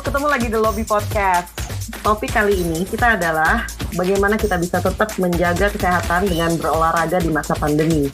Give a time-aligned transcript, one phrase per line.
[0.00, 1.52] ketemu lagi di Lobby Podcast.
[2.00, 7.52] Topik kali ini kita adalah bagaimana kita bisa tetap menjaga kesehatan dengan berolahraga di masa
[7.52, 8.08] pandemi.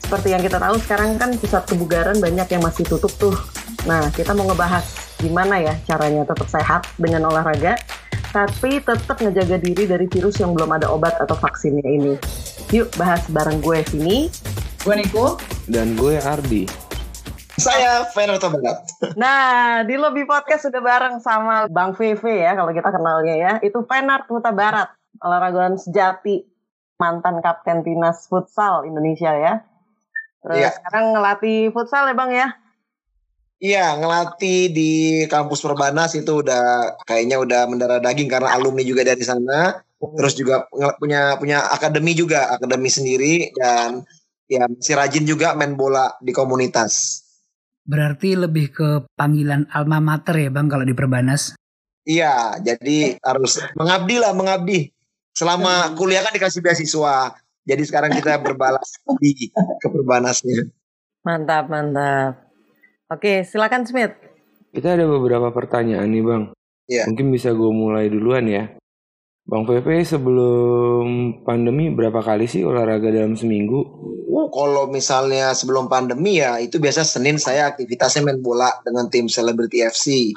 [0.00, 3.36] Seperti yang kita tahu sekarang kan pusat kebugaran banyak yang masih tutup tuh.
[3.84, 4.88] Nah, kita mau ngebahas
[5.20, 7.76] gimana ya caranya tetap sehat dengan olahraga,
[8.32, 12.16] tapi tetap ngejaga diri dari virus yang belum ada obat atau vaksinnya ini.
[12.72, 14.32] Yuk bahas bareng gue sini.
[14.80, 15.36] Gue Niko.
[15.68, 16.85] Dan gue Ardi.
[17.56, 18.84] Saya Fenerto Barat.
[19.16, 23.52] Nah, di Lobby Podcast sudah bareng sama Bang VV ya, kalau kita kenalnya ya.
[23.64, 24.92] Itu Fenar Huta Barat,
[25.24, 26.44] olahragawan sejati,
[27.00, 29.64] mantan kapten timnas futsal Indonesia ya.
[30.44, 30.70] Terus iya.
[30.76, 32.48] sekarang ngelatih futsal ya Bang ya?
[33.56, 34.92] Iya, ngelatih di
[35.32, 39.80] kampus Perbanas itu udah kayaknya udah mendarah daging karena alumni juga dari sana.
[39.96, 40.68] Terus juga
[41.00, 44.04] punya punya akademi juga, akademi sendiri dan
[44.44, 47.25] ya masih rajin juga main bola di komunitas.
[47.86, 51.54] Berarti lebih ke panggilan alma mater ya Bang kalau di Perbanas?
[52.06, 54.90] Iya, jadi harus mengabdi lah, mengabdi.
[55.34, 57.34] Selama kuliah kan dikasih beasiswa.
[57.66, 60.66] Jadi sekarang kita berbalas di ke Perbanasnya.
[61.22, 62.46] Mantap, mantap.
[63.10, 64.14] Oke, silakan Smith.
[64.74, 66.44] Kita ada beberapa pertanyaan nih Bang.
[66.86, 67.06] Iya.
[67.10, 68.70] Mungkin bisa gue mulai duluan ya.
[69.46, 73.78] Bang Pepe sebelum pandemi berapa kali sih olahraga dalam seminggu?
[74.26, 79.30] Uh, kalau misalnya sebelum pandemi ya itu biasa Senin saya aktivitasnya main bola dengan tim
[79.30, 80.34] Celebrity FC.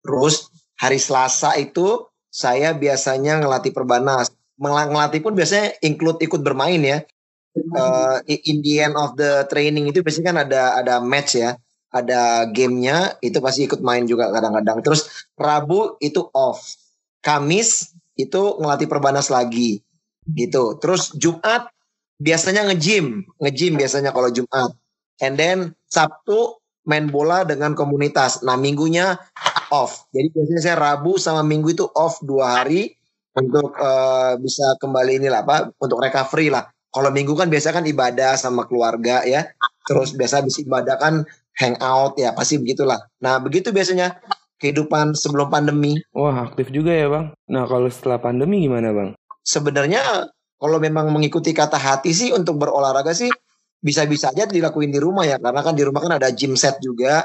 [0.00, 0.48] Terus
[0.80, 4.32] hari Selasa itu saya biasanya ngelatih perbanas.
[4.56, 7.04] Ngelatih pun biasanya include ikut bermain ya.
[7.52, 11.58] Uh, in the end of the training itu biasanya kan ada ada match ya
[11.90, 16.62] ada gamenya itu pasti ikut main juga kadang-kadang terus Rabu itu off
[17.18, 19.80] Kamis itu ngelatih perbanas lagi
[20.26, 20.76] gitu.
[20.82, 21.70] Terus Jumat
[22.18, 24.74] biasanya nge-gym, nge-gym biasanya kalau Jumat.
[25.22, 26.58] And then Sabtu
[26.88, 28.42] main bola dengan komunitas.
[28.42, 29.16] Nah minggunya
[29.70, 30.08] off.
[30.10, 32.96] Jadi biasanya saya Rabu sama Minggu itu off dua hari
[33.36, 36.66] untuk uh, bisa kembali ini lah apa untuk recovery lah.
[36.88, 39.46] Kalau Minggu kan biasa kan ibadah sama keluarga ya.
[39.84, 41.24] Terus biasa habis ibadah kan
[41.60, 42.98] hangout ya pasti begitulah.
[43.20, 44.16] Nah begitu biasanya
[44.58, 45.96] kehidupan sebelum pandemi.
[46.12, 47.32] Wah, aktif juga ya, Bang.
[47.48, 49.14] Nah, kalau setelah pandemi gimana, Bang?
[49.46, 53.30] Sebenarnya kalau memang mengikuti kata hati sih untuk berolahraga sih
[53.78, 57.22] bisa-bisa aja dilakuin di rumah ya, karena kan di rumah kan ada gym set juga,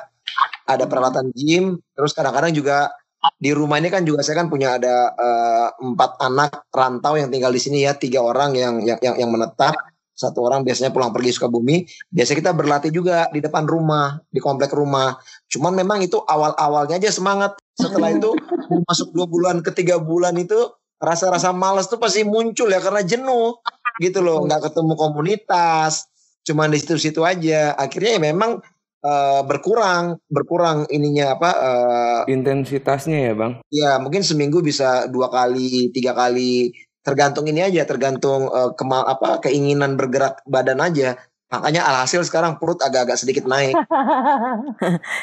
[0.70, 2.94] ada peralatan gym, terus kadang-kadang juga
[3.42, 7.50] di rumah ini kan juga saya kan punya ada uh, empat anak rantau yang tinggal
[7.50, 9.74] di sini ya, tiga orang yang yang yang, yang menetap
[10.14, 14.70] satu orang biasanya pulang pergi Sukabumi, biasa kita berlatih juga di depan rumah, di komplek
[14.72, 15.18] rumah.
[15.50, 17.58] Cuman memang itu awal-awalnya aja semangat.
[17.74, 18.30] Setelah itu
[18.90, 20.70] masuk dua bulan ke tiga bulan itu
[21.02, 23.60] rasa-rasa malas tuh pasti muncul ya karena jenuh
[24.00, 26.08] gitu loh, nggak ketemu komunitas,
[26.46, 27.74] cuman di situ-situ aja.
[27.74, 28.62] Akhirnya ya memang
[29.04, 31.50] uh, berkurang, berkurang ininya apa?
[31.58, 33.54] Uh, Intensitasnya ya bang?
[33.70, 39.44] Ya mungkin seminggu bisa dua kali, tiga kali tergantung ini aja tergantung uh, kemal apa
[39.44, 41.20] keinginan bergerak badan aja.
[41.54, 43.78] Makanya alhasil sekarang perut agak-agak sedikit naik.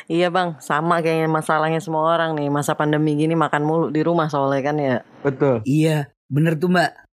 [0.06, 0.62] Iya bang.
[0.62, 2.46] Sama kayaknya masalahnya semua orang nih.
[2.50, 4.96] Masa pandemi gini makan mulu di rumah soalnya kan ya.
[5.26, 5.66] Betul.
[5.66, 7.10] Iya bener tuh mbak.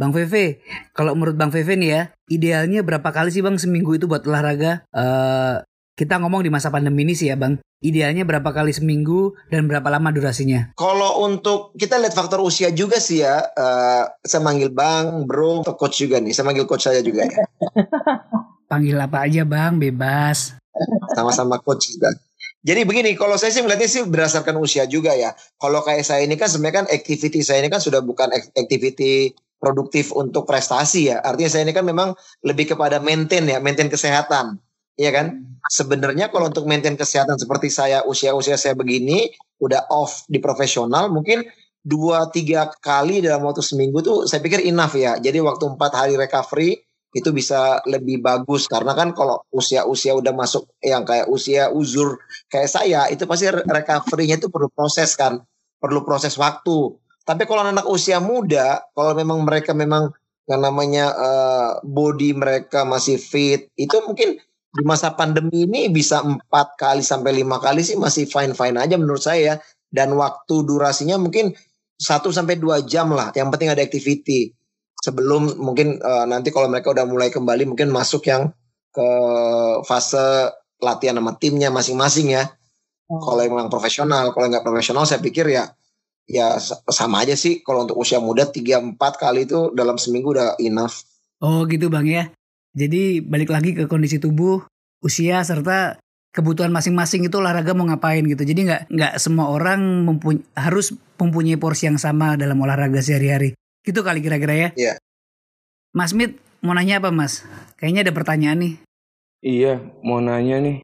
[0.00, 0.64] Bang Veve,
[0.96, 4.82] kalau menurut Bang Veve nih ya, idealnya berapa kali sih Bang seminggu itu buat olahraga?
[4.90, 5.62] Uh,
[5.92, 7.60] kita ngomong di masa pandemi ini sih ya Bang.
[7.82, 10.72] Idealnya berapa kali seminggu dan berapa lama durasinya?
[10.78, 13.42] Kalau untuk kita lihat faktor usia juga sih ya.
[13.52, 16.30] Uh, saya manggil Bang, Bro, atau coach juga nih.
[16.30, 17.42] Saya manggil coach saya juga ya.
[18.70, 20.56] Panggil apa aja Bang, bebas.
[21.12, 22.14] Sama-sama coach juga.
[22.62, 25.34] Jadi begini, kalau saya sih melihatnya sih berdasarkan usia juga ya.
[25.58, 30.14] Kalau kayak saya ini kan sebenarnya kan activity saya ini kan sudah bukan activity produktif
[30.14, 31.18] untuk prestasi ya.
[31.18, 32.14] Artinya saya ini kan memang
[32.46, 34.62] lebih kepada maintain ya, maintain kesehatan.
[34.96, 35.26] Iya kan?
[35.72, 39.32] Sebenarnya kalau untuk maintain kesehatan seperti saya usia-usia saya begini
[39.62, 41.46] udah off di profesional mungkin
[41.82, 45.16] dua tiga kali dalam waktu seminggu tuh saya pikir enough ya.
[45.16, 46.76] Jadi waktu empat hari recovery
[47.12, 52.16] itu bisa lebih bagus karena kan kalau usia-usia udah masuk yang kayak usia uzur
[52.48, 55.40] kayak saya itu pasti recovery-nya itu perlu proses kan,
[55.76, 56.96] perlu proses waktu.
[57.22, 60.10] Tapi kalau anak usia muda, kalau memang mereka memang
[60.50, 66.80] yang namanya uh, body mereka masih fit, itu mungkin di masa pandemi ini bisa empat
[66.80, 69.60] kali sampai lima kali sih masih fine fine aja menurut saya
[69.92, 71.52] dan waktu durasinya mungkin
[72.00, 73.30] satu sampai dua jam lah.
[73.36, 74.56] Yang penting ada activity.
[75.04, 78.48] Sebelum mungkin uh, nanti kalau mereka udah mulai kembali mungkin masuk yang
[78.90, 79.08] ke
[79.84, 82.48] fase latihan sama timnya masing-masing ya.
[83.12, 83.20] Hmm.
[83.20, 85.68] kalau yang profesional kalau nggak profesional saya pikir ya
[86.24, 86.56] ya
[86.88, 87.60] sama aja sih.
[87.60, 91.04] Kalau untuk usia muda tiga empat kali itu dalam seminggu udah enough.
[91.44, 92.24] Oh gitu bang ya
[92.72, 94.64] jadi balik lagi ke kondisi tubuh,
[95.04, 96.00] usia serta
[96.32, 98.42] kebutuhan masing-masing itu olahraga mau ngapain gitu.
[98.42, 103.52] Jadi nggak nggak semua orang mempuny harus mempunyai porsi yang sama dalam olahraga sehari-hari.
[103.84, 104.68] Gitu kali kira-kira ya.
[104.72, 104.94] Iya.
[105.92, 107.44] Mas Mit mau nanya apa Mas?
[107.76, 108.74] Kayaknya ada pertanyaan nih.
[109.42, 110.76] Iya, mau nanya nih.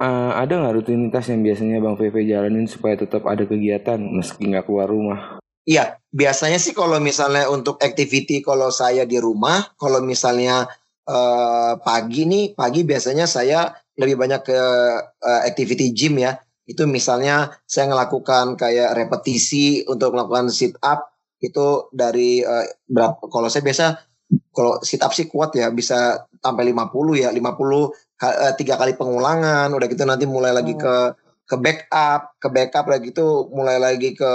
[0.00, 4.64] Uh, ada nggak rutinitas yang biasanya Bang VV jalanin supaya tetap ada kegiatan meski nggak
[4.64, 5.39] keluar rumah?
[5.68, 10.64] Iya, biasanya sih kalau misalnya untuk activity kalau saya di rumah, kalau misalnya
[11.04, 13.68] uh, pagi nih, pagi biasanya saya
[14.00, 14.60] lebih banyak ke
[15.20, 16.40] uh, activity gym ya.
[16.64, 23.48] Itu misalnya saya melakukan kayak repetisi untuk melakukan sit up itu dari uh, berapa kalau
[23.48, 23.84] saya biasa
[24.52, 29.72] kalau sit up sih kuat ya bisa sampai 50 ya 50 uh, tiga kali pengulangan
[29.72, 30.94] udah gitu nanti mulai lagi ke
[31.48, 34.32] ke backup ke backup lagi gitu mulai lagi ke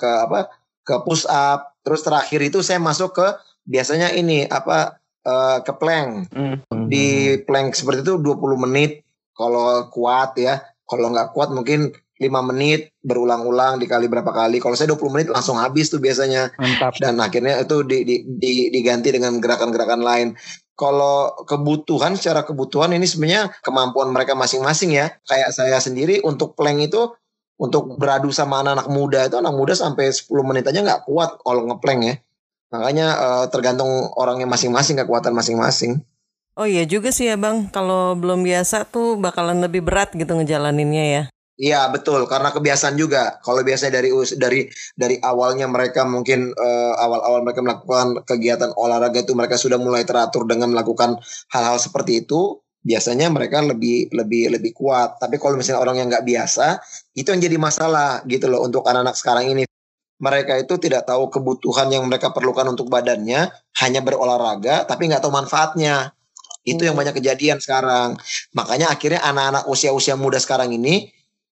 [0.00, 0.50] ke apa
[0.86, 3.26] ke push up terus terakhir itu saya masuk ke
[3.66, 6.86] biasanya ini apa uh, ke plank mm.
[6.86, 9.06] di plank seperti itu 20 menit
[9.36, 14.56] kalau kuat ya, kalau nggak kuat mungkin 5 menit berulang-ulang dikali berapa kali.
[14.56, 16.56] Kalau saya 20 menit langsung habis tuh biasanya.
[16.56, 16.96] Mantap.
[16.96, 20.28] Dan akhirnya itu di, di, di, diganti dengan gerakan-gerakan lain.
[20.72, 25.12] Kalau kebutuhan secara kebutuhan ini sebenarnya kemampuan mereka masing-masing ya.
[25.28, 27.12] Kayak saya sendiri untuk plank itu
[27.56, 31.64] untuk beradu sama anak-anak muda itu anak muda sampai 10 menit aja nggak kuat kalau
[31.68, 32.14] ngeplank ya.
[32.72, 33.88] Makanya uh, tergantung
[34.18, 36.04] orangnya masing-masing kekuatan masing-masing.
[36.56, 41.04] Oh iya juga sih ya bang, kalau belum biasa tuh bakalan lebih berat gitu ngejalaninnya
[41.04, 41.22] ya.
[41.56, 43.40] Iya betul, karena kebiasaan juga.
[43.40, 44.60] Kalau biasanya dari dari
[44.92, 50.44] dari awalnya mereka mungkin uh, awal-awal mereka melakukan kegiatan olahraga itu mereka sudah mulai teratur
[50.44, 51.16] dengan melakukan
[51.48, 55.18] hal-hal seperti itu, biasanya mereka lebih lebih lebih kuat.
[55.18, 56.78] Tapi kalau misalnya orang yang nggak biasa,
[57.18, 59.66] itu yang jadi masalah gitu loh untuk anak-anak sekarang ini.
[60.16, 63.52] Mereka itu tidak tahu kebutuhan yang mereka perlukan untuk badannya,
[63.84, 66.14] hanya berolahraga, tapi nggak tahu manfaatnya.
[66.64, 68.16] Itu yang banyak kejadian sekarang.
[68.56, 71.12] Makanya akhirnya anak-anak usia-usia muda sekarang ini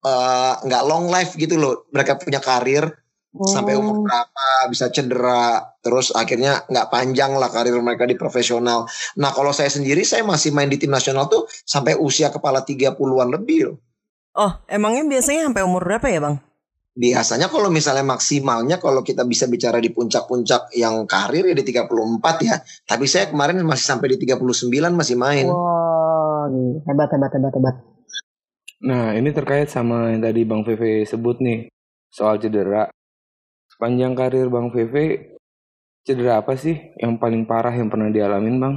[0.03, 1.85] eh, nggak uh, long life gitu loh.
[1.93, 2.89] Mereka punya karir
[3.37, 3.53] hmm.
[3.53, 5.77] sampai umur berapa bisa cedera.
[5.85, 8.89] Terus akhirnya nggak panjang lah karir mereka di profesional.
[9.21, 13.29] Nah kalau saya sendiri saya masih main di tim nasional tuh sampai usia kepala 30-an
[13.29, 13.77] lebih loh.
[14.37, 16.37] Oh, emangnya biasanya sampai umur berapa ya, Bang?
[16.97, 22.49] biasanya kalau misalnya maksimalnya kalau kita bisa bicara di puncak-puncak yang karir ya di 34
[22.49, 22.57] ya.
[22.89, 25.45] Tapi saya kemarin masih sampai di 39 masih main.
[25.45, 26.49] Wow,
[26.89, 27.77] hebat hebat hebat hebat.
[28.77, 31.69] Nah, ini terkait sama yang tadi Bang VV sebut nih
[32.09, 32.89] soal cedera.
[33.77, 35.21] Sepanjang karir Bang VV
[36.01, 38.75] cedera apa sih yang paling parah yang pernah dialamin, Bang?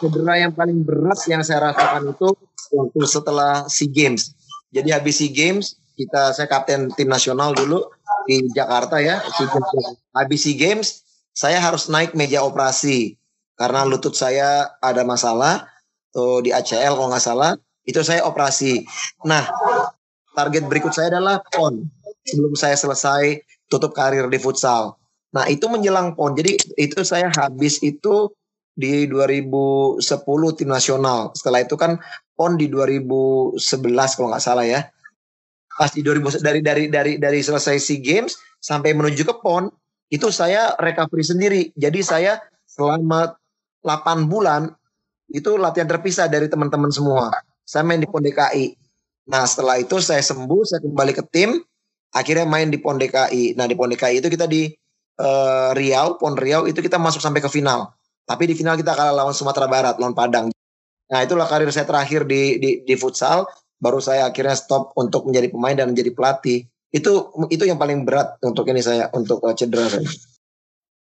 [0.00, 2.32] Cedera yang paling berat yang saya rasakan itu
[2.72, 4.32] waktu setelah SEA Games.
[4.72, 7.84] Jadi habis SEA Games kita saya kapten tim nasional dulu
[8.24, 9.20] di Jakarta ya.
[10.16, 11.04] Habis SEA Games
[11.36, 13.20] saya harus naik meja operasi
[13.60, 15.68] karena lutut saya ada masalah
[16.16, 18.88] tuh di ACL kalau nggak salah itu saya operasi.
[19.28, 19.44] Nah
[20.32, 21.92] target berikut saya adalah pon
[22.24, 24.98] sebelum saya selesai tutup karir di futsal.
[25.30, 28.34] Nah itu menjelang pon jadi itu saya habis itu
[28.74, 30.02] di 2010
[30.58, 31.30] tim nasional.
[31.38, 32.02] Setelah itu kan
[32.34, 33.56] pon di 2011
[34.18, 34.90] kalau nggak salah ya
[35.80, 39.72] pas di 2000 dari dari dari dari selesai SEA Games sampai menuju ke PON
[40.12, 41.62] itu saya recovery sendiri.
[41.72, 42.36] Jadi saya
[42.68, 43.32] selama
[43.80, 44.68] 8 bulan
[45.32, 47.32] itu latihan terpisah dari teman-teman semua.
[47.64, 48.76] Saya main di PON DKI.
[49.30, 51.62] Nah, setelah itu saya sembuh, saya kembali ke tim,
[52.14, 53.54] akhirnya main di PON DKI.
[53.58, 54.70] Nah, di PON DKI itu kita di
[55.20, 57.94] uh, Riau, PON Riau itu kita masuk sampai ke final.
[58.26, 60.46] Tapi di final kita kalah lawan Sumatera Barat, lawan Padang.
[61.10, 63.42] Nah, itulah karir saya terakhir di di, di futsal
[63.80, 66.68] baru saya akhirnya stop untuk menjadi pemain dan menjadi pelatih.
[66.94, 70.06] Itu itu yang paling berat untuk ini saya untuk uh, cedera saya.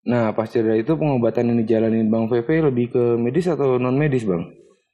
[0.09, 4.25] Nah, pas cedera itu pengobatan yang dijalanin Bang VV lebih ke medis atau non medis,
[4.25, 4.49] Bang?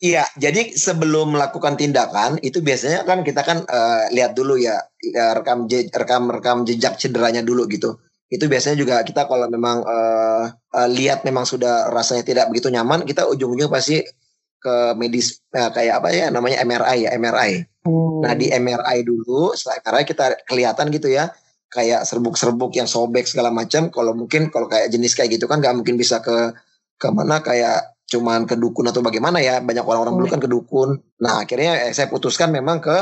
[0.05, 5.33] Iya, jadi sebelum melakukan tindakan itu biasanya kan kita kan uh, lihat dulu ya, ya
[5.33, 7.97] rekam rekam rekam jejak cederanya dulu gitu.
[8.29, 13.09] Itu biasanya juga kita kalau memang uh, uh, lihat memang sudah rasanya tidak begitu nyaman,
[13.09, 14.05] kita ujung-ujung pasti
[14.61, 17.65] ke medis uh, kayak apa ya namanya MRI ya MRI.
[17.89, 18.29] Hmm.
[18.29, 21.33] Nah di MRI dulu, karena kita kelihatan gitu ya,
[21.73, 23.89] kayak serbuk-serbuk yang sobek segala macam.
[23.89, 26.53] Kalau mungkin kalau kayak jenis kayak gitu kan nggak mungkin bisa ke
[27.01, 29.59] ke mana kayak cuman ke dukun atau bagaimana ya.
[29.59, 30.95] Banyak orang-orang dulu kan ke dukun.
[31.19, 32.97] Nah akhirnya eh, saya putuskan memang ke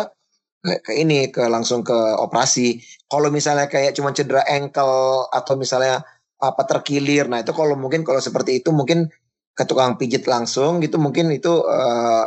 [0.62, 2.80] ke, ke ini ke langsung ke operasi.
[3.10, 6.00] Kalau misalnya kayak cuma cedera ankle atau misalnya
[6.42, 9.06] apa terkilir, nah itu kalau mungkin kalau seperti itu mungkin
[9.52, 12.26] ke tukang pijit langsung gitu mungkin itu uh,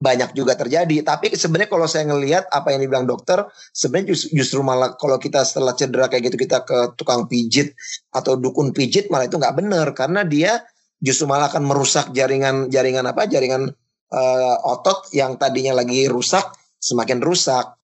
[0.00, 1.04] banyak juga terjadi.
[1.04, 3.44] Tapi sebenarnya kalau saya ngelihat apa yang dibilang dokter,
[3.76, 7.76] sebenarnya justru, justru malah kalau kita setelah cedera kayak gitu kita ke tukang pijit
[8.08, 10.64] atau dukun pijit malah itu nggak benar karena dia
[11.00, 13.72] justru malah akan merusak jaringan jaringan apa jaringan
[14.12, 16.44] uh, otot yang tadinya lagi rusak
[16.76, 17.76] semakin rusak.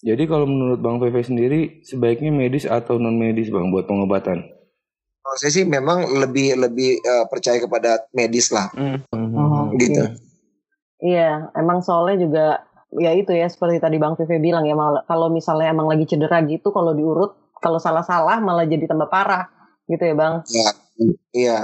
[0.00, 4.48] Jadi kalau menurut Bang Pepe sendiri sebaiknya medis atau non medis Bang buat pengobatan?
[5.20, 8.72] Kalau saya sih memang lebih lebih uh, percaya kepada medis lah,
[9.12, 10.00] Oh, gitu.
[10.00, 10.16] oke.
[11.04, 12.46] Iya, emang soalnya juga
[12.96, 16.40] ya itu ya seperti tadi Bang Vivi bilang ya mal- kalau misalnya emang lagi cedera
[16.48, 19.52] gitu kalau diurut kalau salah-salah malah jadi tambah parah
[19.84, 20.34] gitu ya Bang.
[20.48, 20.70] Ya,
[21.36, 21.58] iya.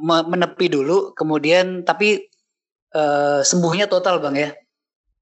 [0.00, 2.24] Me- menepi dulu kemudian tapi
[2.96, 4.50] eh, sembuhnya total bang ya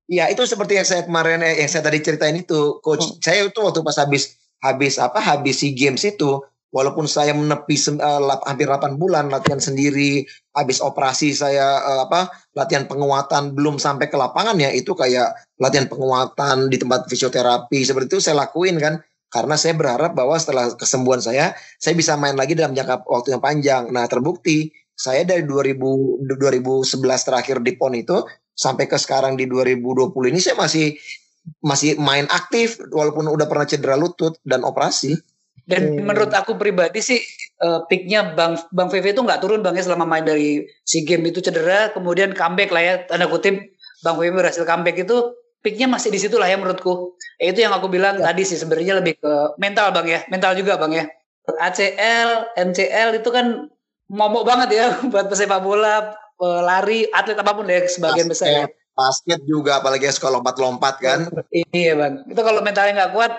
[0.09, 3.05] Ya itu seperti yang saya kemarin eh, yang saya tadi ceritain itu, coach.
[3.05, 3.21] Hmm.
[3.21, 6.41] Saya itu waktu pas habis habis apa habis si games itu,
[6.73, 10.25] walaupun saya menepi eh, lap- hampir 8 bulan latihan sendiri,
[10.57, 15.29] habis operasi saya eh, apa latihan penguatan belum sampai ke lapangan ya itu kayak
[15.61, 19.05] latihan penguatan di tempat fisioterapi seperti itu saya lakuin kan.
[19.29, 23.43] Karena saya berharap bahwa setelah kesembuhan saya, saya bisa main lagi dalam jangka waktu yang
[23.45, 23.83] panjang.
[23.93, 28.19] Nah terbukti saya dari 2000 2011 terakhir di PON itu
[28.59, 30.99] sampai ke sekarang di 2020 ini saya masih
[31.63, 35.15] masih main aktif walaupun udah pernah cedera lutut dan operasi.
[35.69, 36.09] dan Hmm.
[36.09, 37.21] menurut aku pribadi sih
[37.61, 41.29] eh, peaknya bang bang VV itu nggak turun bang ya selama main dari si game
[41.29, 43.69] itu cedera kemudian comeback lah ya tanda kutip
[44.01, 45.29] bang VV berhasil comeback itu
[45.61, 48.99] peaknya masih di situ lah ya menurutku Ya, itu yang aku bilang tadi sih sebenarnya
[48.99, 51.05] lebih ke mental bang ya mental juga bang ya
[51.55, 53.71] ACL MCL itu kan
[54.11, 58.65] momok banget ya buat pesepak bola lari atlet apa pun deh sebagian besar ya.
[58.95, 61.21] basket juga apalagi suka lompat-lompat kan.
[61.51, 62.27] Iya bang.
[62.27, 63.31] Itu kalau mentalnya nggak kuat,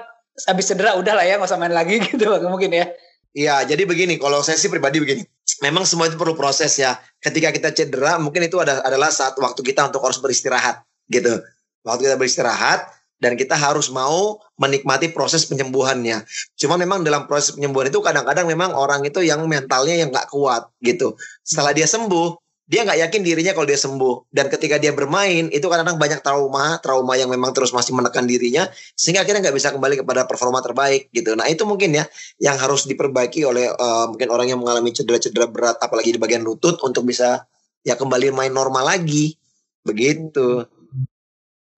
[0.47, 2.87] habis cedera udah lah ya nggak usah main lagi gitu bang mungkin ya.
[3.29, 5.21] Iya, jadi begini, kalau saya sih pribadi begini.
[5.61, 6.97] Memang semua itu perlu proses ya.
[7.21, 10.81] Ketika kita cedera, mungkin itu ada, adalah saat waktu kita untuk harus beristirahat
[11.13, 11.37] gitu.
[11.83, 16.23] Waktu kita beristirahat dan kita harus mau menikmati proses penyembuhannya.
[16.55, 20.71] Cuma memang dalam proses penyembuhan itu kadang-kadang memang orang itu yang mentalnya yang nggak kuat
[20.79, 21.19] gitu.
[21.43, 24.31] Setelah dia sembuh, dia nggak yakin dirinya kalau dia sembuh.
[24.31, 28.71] Dan ketika dia bermain, itu kadang-kadang banyak trauma, trauma yang memang terus masih menekan dirinya,
[28.95, 31.35] sehingga akhirnya nggak bisa kembali kepada performa terbaik gitu.
[31.35, 32.07] Nah itu mungkin ya
[32.39, 36.79] yang harus diperbaiki oleh eh, mungkin orang yang mengalami cedera-cedera berat apalagi di bagian lutut
[36.87, 37.43] untuk bisa
[37.83, 39.35] ya kembali main normal lagi
[39.83, 40.67] begitu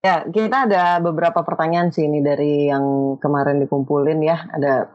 [0.02, 4.50] Ya, kita ada beberapa pertanyaan sih ini dari yang kemarin dikumpulin ya.
[4.50, 4.90] Ada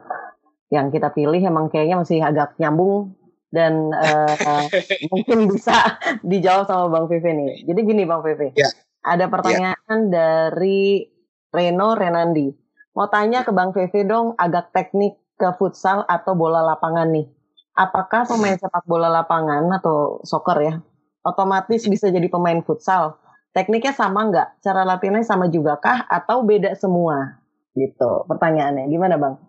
[0.68, 3.16] yang kita pilih emang kayaknya masih agak nyambung
[3.48, 4.68] dan eh,
[5.08, 5.96] mungkin bisa
[6.28, 7.52] dijawab sama Bang Vivi nih.
[7.72, 8.68] Jadi gini Bang Vivi, Ya.
[9.08, 11.08] ada pertanyaan dari
[11.56, 12.52] Reno Renandi.
[12.92, 17.32] Mau tanya ke Bang Vivi dong agak teknik ke futsal atau bola lapangan nih.
[17.80, 20.76] Apakah pemain sepak bola lapangan atau soccer ya
[21.24, 23.16] otomatis bisa jadi pemain futsal?
[23.58, 24.62] Tekniknya sama nggak?
[24.62, 26.06] Cara latihannya sama juga kah?
[26.06, 27.42] Atau beda semua?
[27.74, 28.86] Gitu pertanyaannya.
[28.86, 29.42] Gimana Bang?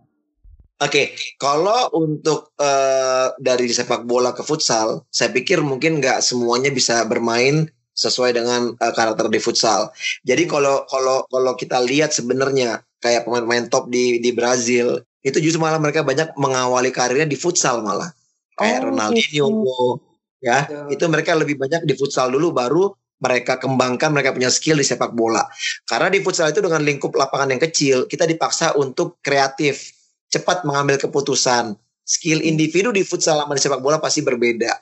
[0.81, 7.05] Oke, kalau untuk eh, dari sepak bola ke futsal, saya pikir mungkin nggak semuanya bisa
[7.05, 9.93] bermain sesuai dengan eh, karakter di futsal.
[10.25, 15.61] Jadi kalau kalau kalau kita lihat sebenarnya kayak pemain-pemain top di di Brazil itu justru
[15.61, 18.09] malah mereka banyak mengawali karirnya di futsal malah
[18.57, 20.01] kayak Oh, Ronaldinho,
[20.41, 24.87] ya itu mereka lebih banyak di futsal dulu baru mereka kembangkan mereka punya skill di
[24.87, 25.43] sepak bola.
[25.87, 29.91] Karena di futsal itu dengan lingkup lapangan yang kecil, kita dipaksa untuk kreatif,
[30.31, 31.75] cepat mengambil keputusan.
[32.09, 34.73] Skill individu di futsal sama di sepak bola pasti berbeda.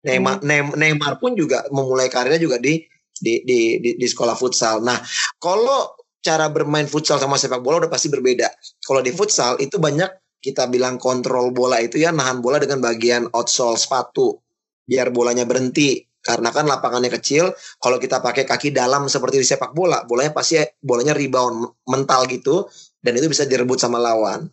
[0.00, 2.80] Neymar, Nem- Neymar pun juga memulai karirnya juga di
[3.20, 4.80] di di di, di sekolah futsal.
[4.80, 4.96] Nah,
[5.36, 5.92] kalau
[6.24, 8.48] cara bermain futsal sama sepak bola udah pasti berbeda.
[8.80, 10.08] Kalau di futsal itu banyak
[10.40, 14.40] kita bilang kontrol bola itu ya nahan bola dengan bagian outsole sepatu
[14.88, 17.48] biar bolanya berhenti karena kan lapangannya kecil
[17.80, 22.68] kalau kita pakai kaki dalam seperti di sepak bola bolanya pasti bolanya rebound mental gitu
[23.00, 24.44] dan itu bisa direbut sama lawan.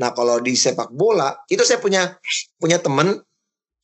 [0.00, 2.16] Nah kalau di sepak bola itu saya punya
[2.56, 3.20] punya temen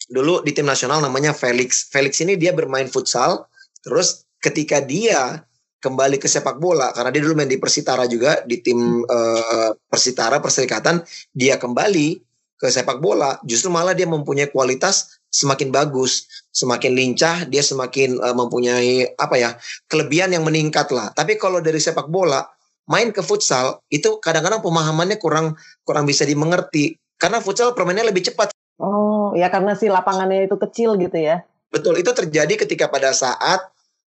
[0.09, 1.93] dulu di tim nasional namanya Felix.
[1.93, 3.45] Felix ini dia bermain futsal
[3.85, 5.45] terus ketika dia
[5.85, 10.41] kembali ke sepak bola karena dia dulu main di Persitara juga di tim eh, Persitara
[10.41, 11.05] Perserikatan
[11.37, 12.25] dia kembali
[12.57, 16.25] ke sepak bola justru malah dia mempunyai kualitas semakin bagus
[16.57, 19.51] semakin lincah dia semakin eh, mempunyai apa ya
[19.85, 21.13] kelebihan yang meningkat lah.
[21.13, 22.41] Tapi kalau dari sepak bola
[22.89, 26.97] main ke futsal itu kadang-kadang pemahamannya kurang kurang bisa dimengerti.
[27.21, 28.57] Karena futsal permainnya lebih cepat.
[28.77, 31.45] Oh, ya karena si lapangannya itu kecil gitu ya.
[31.67, 33.59] betul itu terjadi ketika pada saat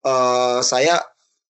[0.05, 1.01] eh, saya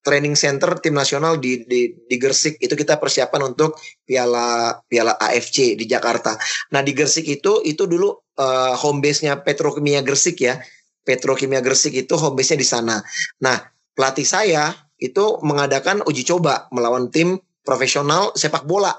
[0.05, 3.73] training center tim nasional di, di di Gersik itu kita persiapan untuk
[4.05, 6.37] piala piala AFC di Jakarta.
[6.69, 10.61] Nah di Gersik itu itu dulu eh, home base-nya Petrokimia Gersik ya.
[11.01, 12.95] Petrokimia Gersik itu home base-nya di sana.
[13.41, 13.57] Nah
[13.97, 14.69] pelatih saya
[15.01, 18.93] itu mengadakan uji coba melawan tim profesional sepak bola,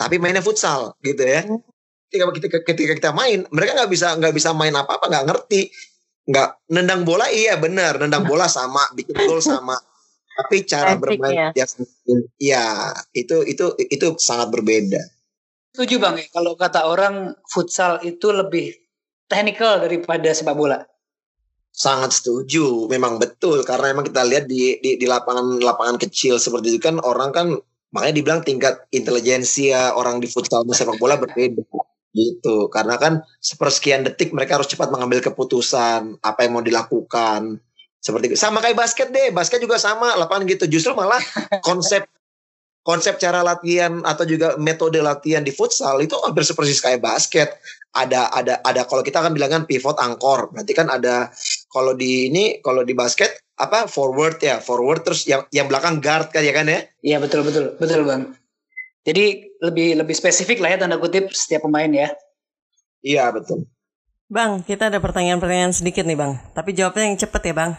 [0.00, 1.44] tapi mainnya futsal gitu ya.
[2.08, 5.68] Ketika ketika, ketika kita main, mereka nggak bisa nggak bisa main apa-apa, nggak ngerti,
[6.24, 9.76] nggak nendang bola iya benar, nendang bola sama, bikin gol sama
[10.38, 11.02] tapi cara Tekniknya.
[11.02, 11.66] bermain dia
[12.38, 15.02] ya itu itu itu sangat berbeda.
[15.74, 18.70] Setuju bang ya, kalau kata orang futsal itu lebih
[19.26, 20.86] teknikal daripada sepak bola.
[21.74, 26.78] Sangat setuju, memang betul karena memang kita lihat di di, di lapangan lapangan kecil seperti
[26.78, 27.46] itu kan orang kan
[27.90, 31.62] makanya dibilang tingkat intelijensia orang di futsal dan sepak bola berbeda
[32.14, 37.60] gitu karena kan sepersekian detik mereka harus cepat mengambil keputusan apa yang mau dilakukan
[37.98, 38.36] seperti itu.
[38.38, 41.18] sama kayak basket deh basket juga sama lapangan gitu justru malah
[41.68, 42.06] konsep
[42.86, 47.48] konsep cara latihan atau juga metode latihan di futsal itu hampir seperti kayak basket
[47.92, 51.28] ada ada ada kalau kita kan bilangan pivot angkor berarti kan ada
[51.68, 56.30] kalau di ini kalau di basket apa forward ya forward terus yang yang belakang guard
[56.30, 58.34] kan ya kan ya Iya betul betul betul bang.
[59.06, 62.12] Jadi lebih lebih spesifik lah ya tanda kutip setiap pemain ya.
[62.98, 63.70] iya betul
[64.28, 66.36] Bang, kita ada pertanyaan-pertanyaan sedikit nih bang.
[66.52, 67.72] Tapi jawabnya yang cepet ya bang.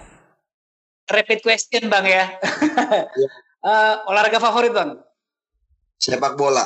[1.10, 2.26] Rapid question bang ya.
[3.60, 4.96] Eh, olahraga favorit bang.
[6.00, 6.64] sepak bola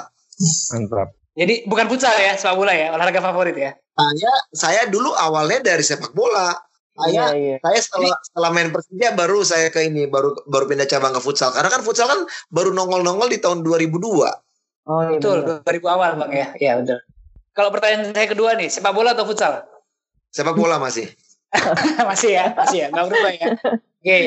[0.70, 1.10] Mantap.
[1.34, 3.74] Jadi bukan futsal ya, sepak bola ya, olahraga favorit ya.
[3.98, 6.54] saya saya dulu awalnya dari sepak bola
[6.94, 7.58] saya Iya, iya.
[7.66, 11.50] saya setelah setelah main Persija baru saya ke ini baru baru pindah cabang ke futsal
[11.50, 13.98] karena kan futsal kan baru nongol-nongol di tahun 2002
[14.86, 15.18] Oh iya.
[15.18, 15.66] Betul, bener.
[15.66, 16.48] 2000 awal bang ya.
[16.62, 17.00] Iya betul.
[17.58, 19.66] Kalau pertanyaan saya kedua nih, sepak bola atau futsal?
[20.30, 21.10] sepak bola masih
[22.10, 23.48] masih ya, masih ya, nggak berubah ya.
[23.77, 24.19] Oke.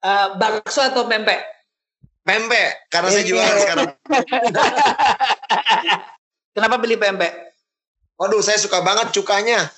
[0.00, 1.60] Eh, bakso atau pempek?
[2.20, 3.88] pempek karena saya jualan sekarang
[6.54, 7.32] Kenapa pilih pempek?
[8.20, 9.64] Waduh, saya suka banget cukanya.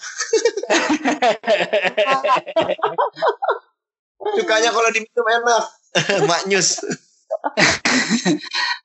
[4.40, 5.62] cukanya kalau diminum enak.
[6.26, 6.82] Maknyus.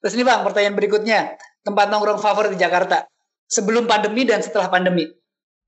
[0.03, 3.09] Terus ini bang, pertanyaan berikutnya, tempat nongkrong favorit di Jakarta
[3.49, 5.09] sebelum pandemi dan setelah pandemi.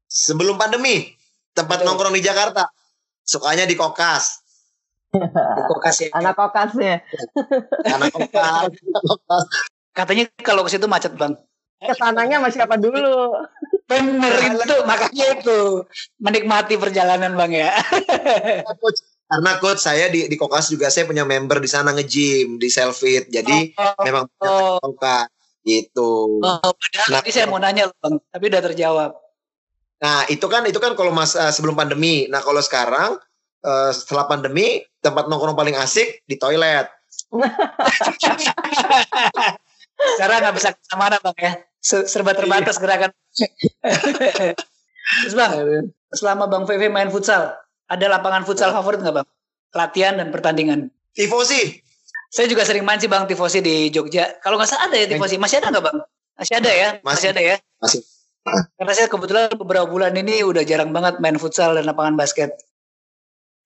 [0.05, 1.09] Sebelum pandemi,
[1.51, 1.87] tempat Betul.
[1.91, 2.69] nongkrong di Jakarta.
[3.21, 4.41] Sukanya di Kokas.
[5.09, 6.09] Di kulkas ya.
[6.13, 7.01] Anak kokasnya.
[7.81, 8.69] Karena Kokas.
[9.05, 9.43] Kokas.
[9.89, 11.33] Katanya kalau ke situ macet bang.
[11.79, 13.33] Ke sananya sama siapa dulu?
[13.89, 15.59] Bener itu, makanya itu
[16.21, 17.71] menikmati perjalanan bang ya.
[18.77, 19.01] Coach.
[19.25, 23.29] Karena coach saya di, di Kokas juga saya punya member di sana nge-gym di Selfit.
[23.29, 24.77] Jadi Oh, memang oh.
[24.77, 25.29] Kokas
[25.61, 26.41] gitu.
[26.41, 27.19] oh, padahal Nah.
[27.21, 29.11] tadi saya mau nanya bang, tapi udah terjawab.
[29.99, 32.27] Nah, itu kan itu kan kalau masa sebelum pandemi.
[32.31, 33.19] Nah, kalau sekarang
[33.63, 36.87] eh, setelah pandemi tempat nongkrong paling asik di toilet.
[40.15, 41.51] Sekarang nggak bisa ke mana bang ya,
[41.83, 43.11] Se- serba terbatas gerakan.
[45.25, 45.51] Terus bang,
[46.15, 47.51] selama bang VV main futsal,
[47.91, 49.27] ada lapangan futsal favorit nggak bang?
[49.75, 50.87] Latihan dan pertandingan.
[51.11, 51.83] Tifosi.
[52.29, 54.39] Saya juga sering main sih bang tifosi di Jogja.
[54.39, 55.97] Kalau nggak salah ada ya tifosi, masih ada nggak bang?
[56.39, 57.27] Masih ada ya, masih, Masih.
[57.35, 57.55] ada ya.
[57.83, 58.01] Masih.
[58.77, 62.53] Karena saya kebetulan beberapa bulan ini udah jarang banget main futsal dan lapangan basket.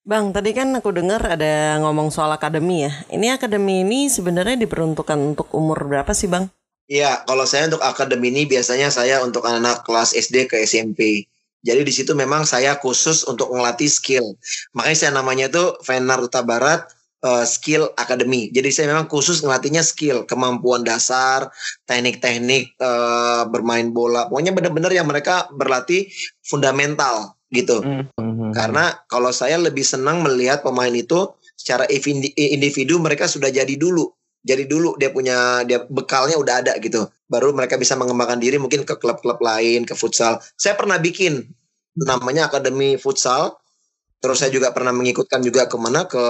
[0.03, 2.91] Bang, tadi kan aku dengar ada ngomong soal akademi ya.
[3.07, 6.51] Ini akademi ini sebenarnya diperuntukkan untuk umur berapa sih bang?
[6.91, 11.31] Iya, kalau saya untuk akademi ini biasanya saya untuk anak-anak kelas SD ke SMP.
[11.63, 14.35] Jadi di situ memang saya khusus untuk ngelatih skill.
[14.75, 16.83] Makanya saya namanya itu Venar Uta Barat
[17.23, 18.51] eh, Skill Academy.
[18.51, 21.47] Jadi saya memang khusus ngelatihnya skill, kemampuan dasar,
[21.87, 24.27] teknik-teknik eh, bermain bola.
[24.27, 26.11] Pokoknya benar-benar yang mereka berlatih
[26.43, 27.79] fundamental gitu.
[28.53, 34.09] Karena kalau saya lebih senang melihat pemain itu secara indi- individu mereka sudah jadi dulu.
[34.43, 37.07] Jadi dulu dia punya dia bekalnya udah ada gitu.
[37.31, 40.43] Baru mereka bisa mengembangkan diri mungkin ke klub-klub lain, ke futsal.
[40.59, 41.47] Saya pernah bikin
[41.95, 43.55] namanya Akademi Futsal.
[44.23, 46.23] Terus saya juga pernah mengikutkan juga ke mana ke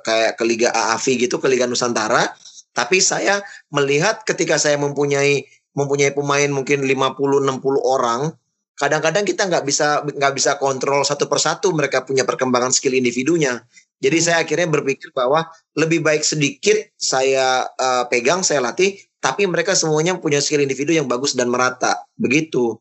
[0.00, 2.32] kayak ke Liga AAV gitu, ke Liga Nusantara.
[2.72, 5.44] Tapi saya melihat ketika saya mempunyai
[5.76, 8.32] mempunyai pemain mungkin 50 60 orang,
[8.80, 13.60] kadang-kadang kita nggak bisa nggak bisa kontrol satu persatu mereka punya perkembangan skill individunya.
[14.00, 15.44] Jadi saya akhirnya berpikir bahwa
[15.76, 21.04] lebih baik sedikit saya eh, pegang, saya latih, tapi mereka semuanya punya skill individu yang
[21.04, 22.00] bagus dan merata.
[22.16, 22.80] Begitu.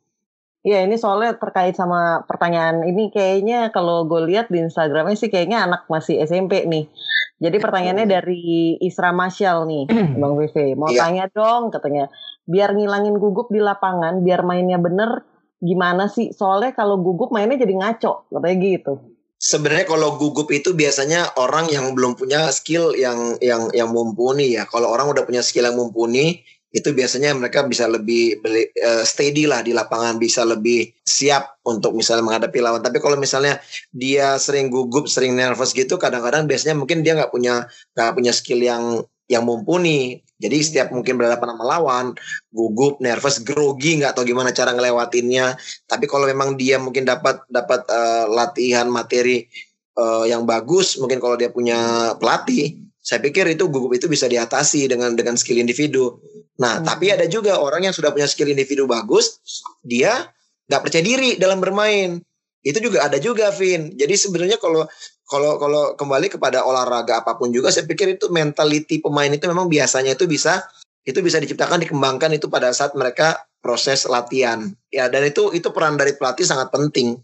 [0.65, 5.62] Iya ini soalnya terkait sama pertanyaan ini kayaknya kalau gue lihat di Instagramnya sih kayaknya
[5.62, 6.89] anak masih SMP nih.
[7.38, 9.86] Jadi pertanyaannya dari Isra Masyal nih,
[10.21, 10.73] Bang VV.
[10.73, 11.06] Mau Iya.
[11.06, 12.10] tanya dong katanya,
[12.49, 15.21] biar ngilangin gugup di lapangan, biar mainnya bener,
[15.62, 16.34] gimana sih?
[16.34, 18.93] Soalnya kalau gugup mainnya jadi ngaco, katanya gitu.
[19.38, 24.65] Sebenarnya kalau gugup itu biasanya orang yang belum punya skill yang yang yang mumpuni ya.
[24.65, 26.41] Kalau orang udah punya skill yang mumpuni,
[26.75, 32.27] itu biasanya mereka bisa lebih eh, steady lah di lapangan, bisa lebih siap untuk misalnya
[32.27, 32.83] menghadapi lawan.
[32.83, 33.63] Tapi kalau misalnya
[33.95, 37.63] dia sering gugup, sering nervous gitu, kadang-kadang biasanya mungkin dia nggak punya
[37.95, 40.19] nggak punya skill yang yang mumpuni.
[40.35, 42.05] Jadi setiap mungkin berhadapan sama lawan,
[42.51, 45.55] gugup, nervous, grogi, nggak tahu gimana cara ngelewatinnya.
[45.88, 49.47] Tapi kalau memang dia mungkin dapat dapat eh, latihan materi
[49.95, 54.89] uh, yang bagus, mungkin kalau dia punya pelatih, saya pikir itu gugup itu bisa diatasi
[54.89, 56.18] dengan dengan skill individu.
[56.58, 56.86] Nah, hmm.
[56.89, 59.38] tapi ada juga orang yang sudah punya skill individu bagus,
[59.86, 60.34] dia
[60.65, 62.18] nggak percaya diri dalam bermain.
[62.65, 63.94] Itu juga ada juga, Vin.
[63.94, 64.89] Jadi sebenarnya kalau
[65.30, 69.70] kalau kalau kembali kepada olahraga apa pun juga, saya pikir itu mentality pemain itu memang
[69.70, 70.65] biasanya itu bisa
[71.06, 74.65] itu bisa diciptakan dikembangkan itu pada saat mereka proses latihan.
[74.89, 77.22] Ya, dan itu itu peran dari pelatih sangat penting.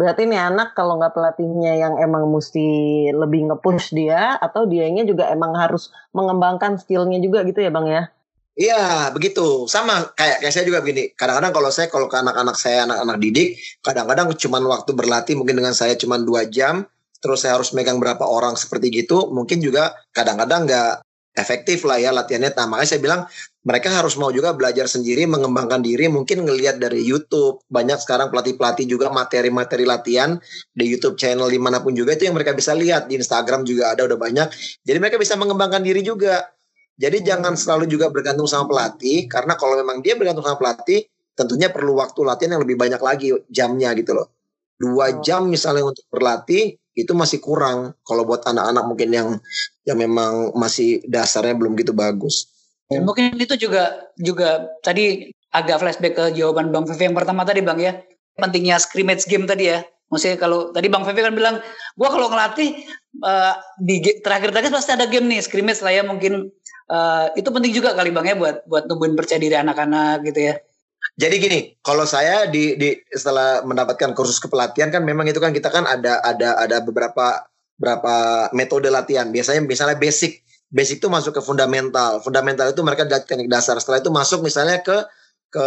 [0.00, 2.64] Berarti nih anak kalau nggak pelatihnya yang emang mesti
[3.12, 8.02] lebih nge-push dia atau dianya juga emang harus mengembangkan skillnya juga gitu ya bang ya?
[8.56, 11.12] Iya begitu sama kayak kayak saya juga begini.
[11.12, 15.76] Kadang-kadang kalau saya kalau ke anak-anak saya anak-anak didik, kadang-kadang cuma waktu berlatih mungkin dengan
[15.76, 16.88] saya cuma dua jam,
[17.20, 20.92] terus saya harus megang berapa orang seperti gitu, mungkin juga kadang-kadang nggak
[21.34, 22.50] efektif lah ya latihannya.
[22.54, 23.20] Nah, makanya saya bilang
[23.60, 27.60] mereka harus mau juga belajar sendiri, mengembangkan diri, mungkin ngelihat dari YouTube.
[27.68, 30.40] Banyak sekarang pelatih-pelatih juga materi-materi latihan
[30.72, 33.06] di YouTube channel di mana pun juga itu yang mereka bisa lihat.
[33.06, 34.48] Di Instagram juga ada udah banyak.
[34.82, 36.50] Jadi mereka bisa mengembangkan diri juga.
[37.00, 41.72] Jadi jangan selalu juga bergantung sama pelatih, karena kalau memang dia bergantung sama pelatih, tentunya
[41.72, 44.28] perlu waktu latihan yang lebih banyak lagi jamnya gitu loh.
[44.76, 49.28] Dua jam misalnya untuk berlatih, itu masih kurang kalau buat anak-anak mungkin yang
[49.90, 52.46] yang memang masih dasarnya belum gitu bagus.
[52.86, 57.62] Dan mungkin itu juga juga tadi agak flashback ke jawaban Bang Fefe yang pertama tadi
[57.62, 57.98] Bang ya.
[58.38, 59.82] Pentingnya scrimmage game tadi ya.
[60.10, 61.62] Maksudnya kalau tadi Bang Fefe kan bilang,
[61.94, 62.82] gua kalau ngelatih
[63.22, 66.50] uh, di terakhir-terakhir pasti ada game nih scrimmage lah ya mungkin
[66.90, 70.54] uh, itu penting juga kali Bang ya buat buat tumbuhin percaya diri anak-anak gitu ya.
[71.20, 75.68] Jadi gini, kalau saya di, di setelah mendapatkan kursus kepelatihan kan memang itu kan kita
[75.68, 77.44] kan ada ada ada beberapa
[77.80, 79.32] berapa metode latihan.
[79.32, 82.20] Biasanya misalnya basic basic itu masuk ke fundamental.
[82.20, 83.80] Fundamental itu mereka teknik dasar.
[83.80, 84.96] Setelah itu masuk misalnya ke
[85.50, 85.66] ke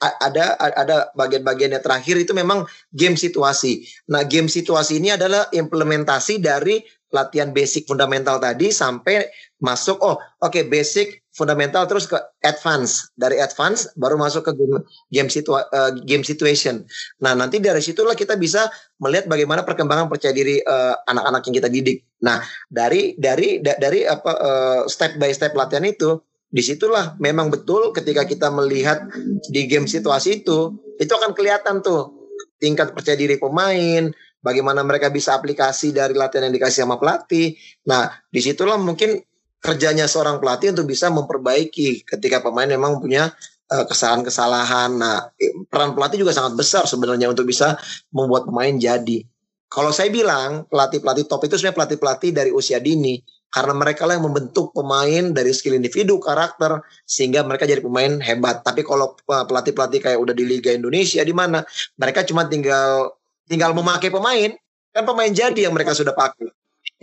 [0.00, 3.84] ada ada bagian-bagian yang terakhir itu memang game situasi.
[4.08, 6.80] Nah, game situasi ini adalah implementasi dari
[7.12, 9.28] latihan basic fundamental tadi sampai
[9.64, 14.78] masuk oh oke okay, basic fundamental terus ke advance dari advance baru masuk ke game
[15.10, 16.84] game, situa, uh, game situation.
[17.24, 18.70] Nah nanti dari situlah kita bisa
[19.02, 21.98] melihat bagaimana perkembangan percaya diri uh, anak-anak yang kita didik.
[22.22, 26.22] Nah dari dari da, dari apa uh, step by step latihan itu
[26.54, 29.10] di situlah memang betul ketika kita melihat
[29.50, 30.70] di game situasi itu
[31.02, 32.30] itu akan kelihatan tuh
[32.62, 34.06] tingkat percaya diri pemain
[34.38, 37.58] bagaimana mereka bisa aplikasi dari latihan yang dikasih sama pelatih.
[37.90, 39.18] Nah di situlah mungkin
[39.64, 43.32] kerjanya seorang pelatih untuk bisa memperbaiki ketika pemain memang punya
[43.72, 44.92] uh, kesalahan-kesalahan.
[44.92, 45.32] Nah,
[45.72, 47.80] peran pelatih juga sangat besar sebenarnya untuk bisa
[48.12, 49.24] membuat pemain jadi.
[49.72, 54.26] Kalau saya bilang pelatih-pelatih top itu sebenarnya pelatih-pelatih dari usia dini karena mereka lah yang
[54.28, 58.62] membentuk pemain dari skill individu, karakter sehingga mereka jadi pemain hebat.
[58.62, 61.64] Tapi kalau pelatih-pelatih kayak udah di Liga Indonesia di mana
[61.96, 63.16] mereka cuma tinggal
[63.48, 64.52] tinggal memakai pemain,
[64.92, 66.52] kan pemain jadi yang mereka sudah pakai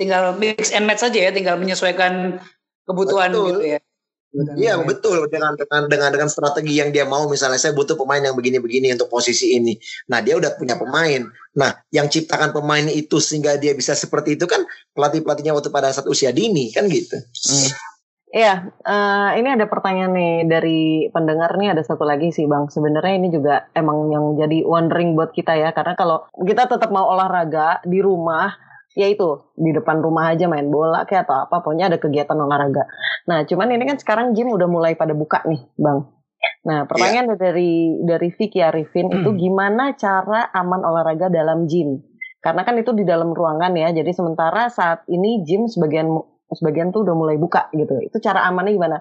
[0.02, 2.42] tinggal mix and match saja ya, tinggal menyesuaikan
[2.90, 3.46] kebutuhan betul.
[3.54, 3.80] gitu ya.
[4.32, 8.32] Iya betul dengan dengan dengan dengan strategi yang dia mau misalnya saya butuh pemain yang
[8.32, 9.76] begini-begini untuk posisi ini.
[10.08, 11.28] Nah dia udah punya pemain.
[11.60, 14.64] Nah yang ciptakan pemain itu sehingga dia bisa seperti itu kan
[14.96, 17.20] pelatih pelatihnya waktu pada saat usia dini kan gitu.
[17.20, 17.70] Hmm.
[18.32, 22.72] Iya, uh, ini ada pertanyaan nih dari pendengar nih ada satu lagi sih bang.
[22.72, 27.12] Sebenarnya ini juga emang yang jadi wondering buat kita ya, karena kalau kita tetap mau
[27.12, 28.56] olahraga di rumah,
[28.96, 32.88] ya itu di depan rumah aja main bola kayak atau apa pokoknya ada kegiatan olahraga.
[33.28, 36.00] Nah cuman ini kan sekarang gym udah mulai pada buka nih bang.
[36.68, 37.40] Nah pertanyaan yeah.
[37.40, 37.72] dari
[38.04, 39.18] dari Vicky Arifin hmm.
[39.24, 42.04] itu gimana cara aman olahraga dalam gym?
[42.42, 43.94] Karena kan itu di dalam ruangan ya.
[43.94, 46.10] Jadi sementara saat ini gym sebagian
[46.52, 48.02] sebagian tuh udah mulai buka gitu.
[48.02, 48.98] Itu cara amannya gimana?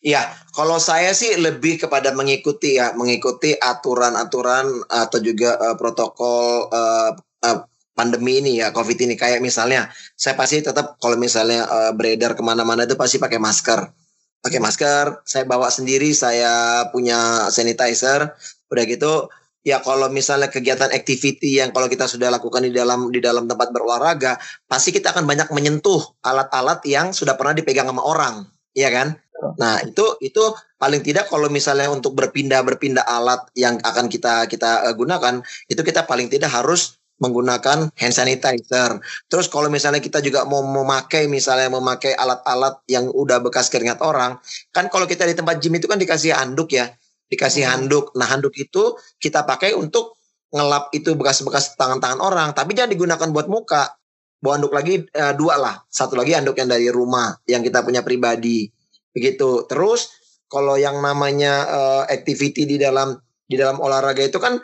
[0.00, 7.12] Ya, kalau saya sih lebih kepada mengikuti ya, mengikuti aturan-aturan atau juga uh, protokol uh,
[7.44, 7.58] uh,
[8.00, 9.20] pandemi ini ya covid ini.
[9.20, 13.92] Kayak misalnya saya pasti tetap kalau misalnya uh, beredar ke mana-mana itu pasti pakai masker.
[14.40, 18.32] Pakai masker saya bawa sendiri saya punya sanitizer
[18.72, 19.28] udah gitu.
[19.60, 23.68] Ya kalau misalnya kegiatan activity yang kalau kita sudah lakukan di dalam di dalam tempat
[23.76, 29.20] berolahraga pasti kita akan banyak menyentuh alat-alat yang sudah pernah dipegang sama orang ya kan?
[29.56, 30.42] Nah itu itu
[30.76, 35.80] paling tidak kalau misalnya untuk berpindah berpindah alat yang akan kita kita uh, gunakan itu
[35.80, 38.98] kita paling tidak harus menggunakan hand sanitizer.
[39.28, 44.40] Terus kalau misalnya kita juga mau memakai misalnya memakai alat-alat yang udah bekas keringat orang,
[44.72, 46.88] kan kalau kita di tempat gym itu kan dikasih handuk ya,
[47.28, 47.70] dikasih hmm.
[47.70, 48.04] handuk.
[48.16, 50.16] Nah handuk itu kita pakai untuk
[50.50, 53.94] ngelap itu bekas-bekas tangan-tangan orang, tapi jangan digunakan buat muka.
[54.40, 58.00] Bawa handuk lagi e, dua lah, satu lagi handuk yang dari rumah yang kita punya
[58.00, 58.72] pribadi,
[59.12, 59.68] begitu.
[59.68, 60.16] Terus
[60.48, 63.12] kalau yang namanya e, activity di dalam
[63.44, 64.56] di dalam olahraga itu kan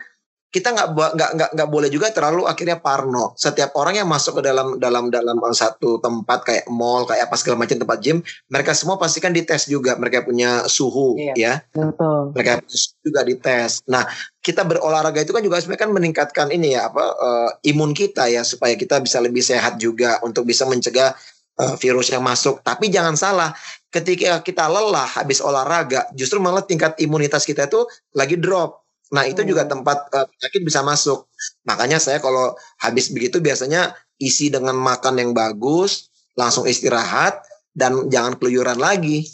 [0.46, 3.34] kita nggak nggak nggak nggak boleh juga terlalu akhirnya parno.
[3.36, 7.66] Setiap orang yang masuk ke dalam dalam dalam satu tempat kayak mall kayak apa segala
[7.66, 9.98] macam tempat gym, mereka semua pastikan dites juga.
[9.98, 11.34] Mereka punya suhu Iya.
[11.36, 12.32] ya, Betul.
[12.32, 12.62] mereka
[13.04, 13.84] juga dites.
[13.90, 14.06] Nah
[14.40, 18.46] kita berolahraga itu kan juga sebenarnya kan meningkatkan ini ya apa eh, imun kita ya
[18.46, 21.10] supaya kita bisa lebih sehat juga untuk bisa mencegah
[21.58, 22.62] eh, virus yang masuk.
[22.62, 23.50] Tapi jangan salah,
[23.90, 27.82] ketika kita lelah habis olahraga, justru malah tingkat imunitas kita itu
[28.14, 28.85] lagi drop.
[29.14, 31.30] Nah itu juga tempat eh, penyakit bisa masuk.
[31.68, 37.44] Makanya saya kalau habis begitu biasanya isi dengan makan yang bagus, langsung istirahat
[37.76, 39.28] dan jangan keluyuran lagi.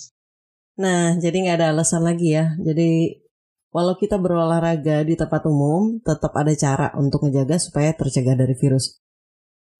[0.82, 2.56] Nah, jadi nggak ada alasan lagi ya.
[2.58, 3.20] Jadi
[3.70, 8.98] walau kita berolahraga di tempat umum, tetap ada cara untuk menjaga supaya tercegah dari virus.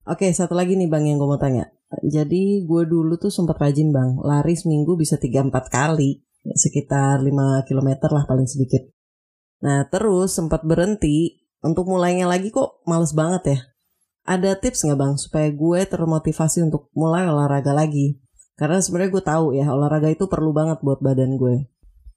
[0.03, 1.71] Oke, satu lagi nih bang yang gue mau tanya.
[2.03, 6.19] Jadi gue dulu tuh sempat rajin bang, lari seminggu bisa 3-4 kali,
[6.57, 8.92] sekitar 5 km lah paling sedikit.
[9.63, 13.59] Nah terus sempat berhenti, untuk mulainya lagi kok males banget ya.
[14.27, 18.19] Ada tips nggak bang supaya gue termotivasi untuk mulai olahraga lagi?
[18.59, 21.63] Karena sebenarnya gue tahu ya olahraga itu perlu banget buat badan gue.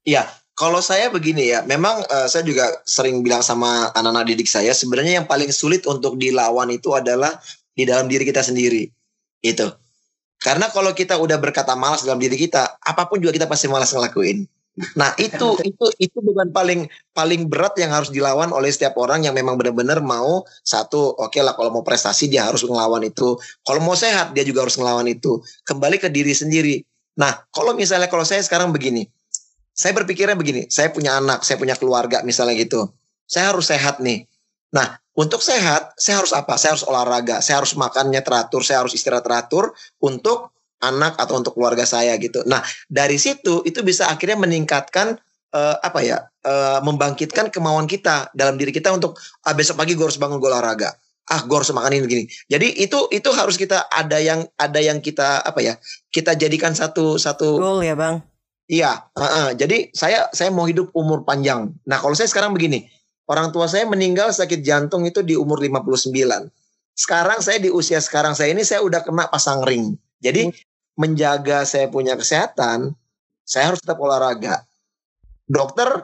[0.03, 4.75] Iya, kalau saya begini ya, memang eh, saya juga sering bilang sama anak-anak didik saya,
[4.75, 7.39] sebenarnya yang paling sulit untuk dilawan itu adalah
[7.71, 8.87] di dalam diri kita sendiri.
[9.39, 9.67] Itu.
[10.37, 13.89] Karena kalau kita udah berkata malas dalam diri kita, apa pun juga kita pasti malas
[13.91, 14.45] ngelakuin.
[14.93, 19.33] Nah, itu itu itu beban paling paling berat yang harus dilawan oleh setiap orang yang
[19.33, 23.41] memang benar-benar mau satu, oke lah kalau mau prestasi dia harus ngelawan itu.
[23.65, 25.41] Kalau mau sehat dia juga harus ngelawan itu.
[25.65, 26.85] Kembali ke diri sendiri.
[27.17, 29.09] Nah, kalau misalnya kalau saya sekarang begini,
[29.73, 32.93] saya berpikirnya begini, saya punya anak, saya punya keluarga misalnya gitu.
[33.25, 34.29] Saya harus sehat nih.
[34.77, 36.53] Nah, untuk sehat, saya harus apa?
[36.61, 41.57] Saya harus olahraga, saya harus makannya teratur, saya harus istirahat teratur untuk anak atau untuk
[41.57, 42.45] keluarga saya gitu.
[42.45, 45.17] Nah, dari situ itu bisa akhirnya meningkatkan
[45.53, 46.17] eh, apa ya?
[46.47, 50.49] eh, membangkitkan kemauan kita dalam diri kita untuk ah, besok pagi gue harus bangun gue
[50.49, 50.93] olahraga.
[51.27, 52.23] Ah, gue harus makan ini begini.
[52.47, 55.75] Jadi itu itu harus kita ada yang ada yang kita apa ya?
[56.07, 58.23] Kita jadikan satu satu Goal ya bang.
[58.67, 59.55] Iya, heeh.
[59.55, 61.71] jadi saya saya mau hidup umur panjang.
[61.87, 62.83] Nah, kalau saya sekarang begini,
[63.31, 66.11] orang tua saya meninggal sakit jantung itu di umur 59.
[66.91, 69.95] Sekarang saya di usia sekarang saya ini saya udah kena pasang ring.
[70.19, 70.51] Jadi
[70.97, 72.97] menjaga saya punya kesehatan,
[73.45, 74.65] saya harus tetap olahraga.
[75.47, 76.03] Dokter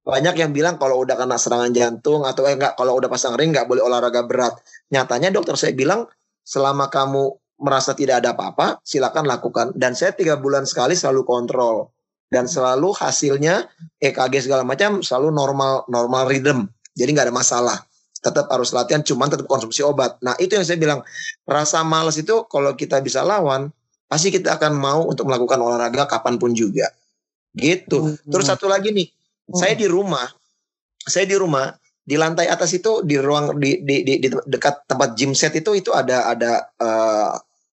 [0.00, 3.52] banyak yang bilang kalau udah kena serangan jantung atau eh, enggak kalau udah pasang ring
[3.52, 4.56] nggak boleh olahraga berat.
[4.88, 6.08] Nyatanya dokter saya bilang
[6.40, 9.76] selama kamu merasa tidak ada apa-apa, silakan lakukan.
[9.76, 11.92] Dan saya tiga bulan sekali selalu kontrol
[12.32, 13.68] dan selalu hasilnya
[14.00, 16.70] EKG segala macam selalu normal normal rhythm.
[16.96, 17.78] Jadi nggak ada masalah.
[18.20, 20.20] Tetap harus latihan, cuman tetap konsumsi obat.
[20.20, 21.00] Nah itu yang saya bilang
[21.48, 23.72] rasa malas itu kalau kita bisa lawan,
[24.10, 26.90] pasti kita akan mau untuk melakukan olahraga kapan pun juga.
[27.54, 28.18] Gitu.
[28.26, 29.06] Terus satu lagi nih,
[29.54, 30.26] saya di rumah,
[31.06, 31.70] saya di rumah
[32.02, 35.78] di lantai atas itu di ruang di di, di, di dekat tempat gym set itu
[35.78, 37.30] itu ada ada eh,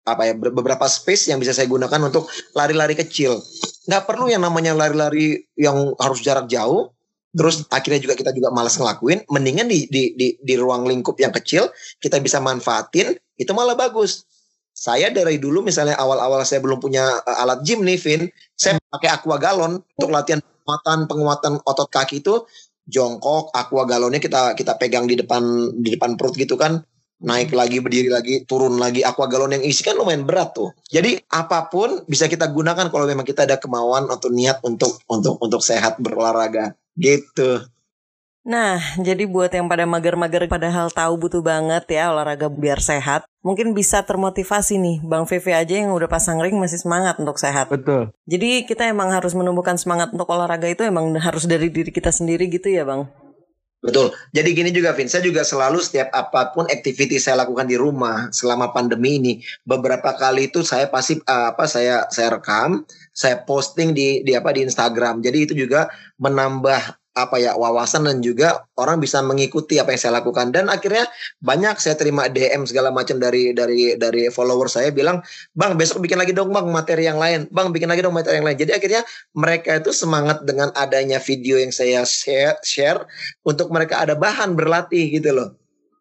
[0.04, 3.38] apa ya beberapa space yang bisa saya gunakan untuk lari-lari kecil.
[3.86, 6.90] Nggak perlu yang namanya lari-lari yang harus jarak jauh.
[7.34, 9.26] Terus akhirnya juga kita juga malas ngelakuin.
[9.26, 11.66] Mendingan di, di, di, di ruang lingkup yang kecil
[11.98, 13.16] kita bisa manfaatin.
[13.34, 14.28] Itu malah bagus.
[14.74, 18.26] Saya dari dulu misalnya awal-awal saya belum punya uh, alat gym nih, Vin.
[18.58, 22.42] Saya pakai aqua galon untuk latihan penguatan penguatan otot kaki itu
[22.88, 26.84] jongkok aqua galonnya kita kita pegang di depan di depan perut gitu kan
[27.24, 31.20] naik lagi berdiri lagi turun lagi aqua galon yang isi kan lumayan berat tuh jadi
[31.32, 35.64] apa pun bisa kita gunakan kalau memang kita ada kemauan atau niat untuk untuk untuk
[35.64, 37.64] sehat berolahraga gitu
[38.44, 43.72] Nah, jadi buat yang pada mager-mager padahal tahu butuh banget ya olahraga biar sehat, mungkin
[43.72, 45.00] bisa termotivasi nih.
[45.00, 47.72] Bang Vivi aja yang udah pasang ring masih semangat untuk sehat.
[47.72, 48.12] Betul.
[48.28, 52.44] Jadi kita emang harus menumbuhkan semangat untuk olahraga itu emang harus dari diri kita sendiri
[52.52, 53.08] gitu ya, Bang.
[53.80, 54.12] Betul.
[54.36, 55.08] Jadi gini juga, Vin.
[55.08, 59.32] Saya juga selalu setiap apa pun aktiviti saya lakukan di rumah selama pandemi ini,
[59.64, 64.52] beberapa kali itu saya pasti uh, apa saya saya rekam, saya posting di di apa
[64.52, 65.20] di Instagram.
[65.20, 70.12] Jadi itu juga menambah apa ya wawasan dan juga orang bisa mengikuti apa yang saya
[70.18, 70.50] lakukan.
[70.50, 71.06] Dan akhirnya
[71.38, 75.22] banyak saya terima DM segala macam dari dari dari follower saya bilang
[75.54, 77.46] bang besok bikin lagi dong bang materi yang lain.
[77.54, 78.58] Bang bikin lagi dong materi yang lain.
[78.58, 79.02] Jadi akhirnya
[79.38, 83.06] mereka itu semangat dengan adanya video yang saya share share
[83.46, 85.54] untuk mereka ada bahan berlatih gitu loh.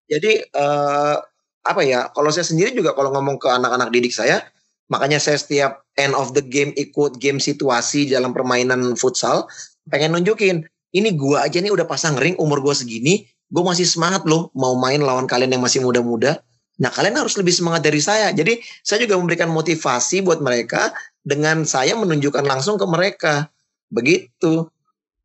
[0.10, 1.16] Jadi eh,
[1.64, 4.44] apa ya kalau saya sendiri juga kalau ngomong ke anak-anak didik saya
[4.92, 9.48] makanya saya setiap end of the game ikut game situasi dalam permainan futsal
[9.88, 14.24] pengen nunjukin ini gua aja nih udah pasang ring umur gua segini, gua masih semangat
[14.30, 16.40] loh mau main lawan kalian yang masih muda-muda.
[16.78, 18.34] Nah, kalian harus lebih semangat dari saya.
[18.34, 20.90] Jadi, saya juga memberikan motivasi buat mereka
[21.22, 23.54] dengan saya menunjukkan langsung ke mereka.
[23.94, 24.70] Begitu.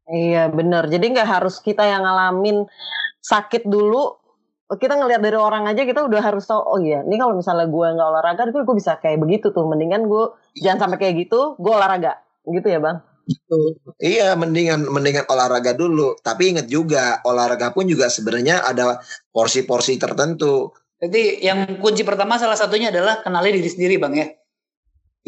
[0.08, 0.88] Iya benar.
[0.88, 2.68] Jadi nggak harus kita yang ngalamin
[3.24, 4.16] sakit dulu
[4.76, 7.86] kita ngelihat dari orang aja kita udah harus tahu oh iya ini kalau misalnya gue
[7.88, 10.28] nggak olahraga gue gue bisa kayak begitu tuh mendingan gue
[10.60, 13.00] jangan sampai kayak gitu gue olahraga gitu ya bang
[14.00, 16.16] Iya, mendingan mendingan olahraga dulu.
[16.20, 20.72] Tapi ingat juga, olahraga pun juga sebenarnya ada porsi-porsi tertentu.
[20.98, 24.26] Jadi yang kunci pertama salah satunya adalah kenali diri sendiri, Bang ya.